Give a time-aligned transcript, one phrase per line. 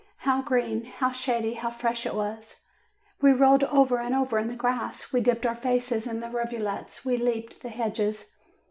[0.17, 2.61] How green, how shady, how fresh it was!
[3.21, 7.05] We rolled over and over in the grass, we dipped our faces in the rivulets,
[7.05, 8.35] we leaped the hedges.